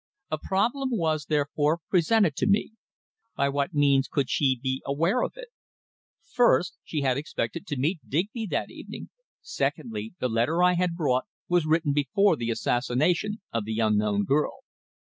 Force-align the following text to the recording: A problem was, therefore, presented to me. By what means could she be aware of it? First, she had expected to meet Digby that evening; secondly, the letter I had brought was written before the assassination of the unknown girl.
A 0.31 0.39
problem 0.39 0.89
was, 0.91 1.27
therefore, 1.27 1.77
presented 1.91 2.35
to 2.37 2.47
me. 2.47 2.71
By 3.35 3.49
what 3.49 3.75
means 3.75 4.07
could 4.07 4.31
she 4.31 4.59
be 4.59 4.81
aware 4.83 5.21
of 5.21 5.33
it? 5.35 5.49
First, 6.33 6.77
she 6.83 7.01
had 7.01 7.17
expected 7.17 7.67
to 7.67 7.77
meet 7.77 7.99
Digby 8.09 8.47
that 8.49 8.71
evening; 8.71 9.11
secondly, 9.43 10.15
the 10.19 10.27
letter 10.27 10.63
I 10.63 10.73
had 10.73 10.95
brought 10.95 11.25
was 11.47 11.67
written 11.67 11.93
before 11.93 12.35
the 12.35 12.49
assassination 12.49 13.43
of 13.53 13.63
the 13.65 13.77
unknown 13.77 14.23
girl. 14.25 14.61